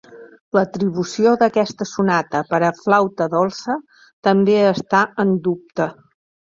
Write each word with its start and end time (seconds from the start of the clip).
L'atribució 0.57 1.33
d'aquesta 1.41 1.87
sonata 1.91 2.43
per 2.55 2.63
a 2.65 2.73
flauta 2.81 3.31
dolça 3.37 3.79
també 4.31 4.61
està 4.75 5.09
en 5.27 5.41
dubte. 5.51 5.95